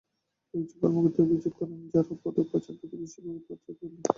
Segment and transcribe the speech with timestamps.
[0.53, 4.05] কয়েকজন কর্মকর্তা অভিযোগ করেন, যাঁরা পদক পাচ্ছেন, তাঁদের বেশির ভাগই পছন্দের লোক।